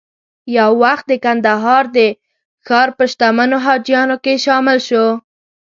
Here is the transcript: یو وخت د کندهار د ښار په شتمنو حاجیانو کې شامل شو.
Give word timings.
یو 0.57 0.71
وخت 0.83 1.05
د 1.07 1.13
کندهار 1.25 1.83
د 1.97 1.97
ښار 2.65 2.89
په 2.97 3.03
شتمنو 3.11 3.57
حاجیانو 3.65 4.15
کې 4.23 4.33
شامل 4.45 4.77
شو. 4.87 5.05